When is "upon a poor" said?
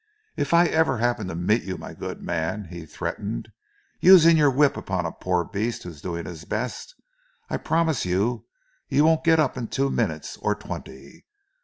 4.75-5.43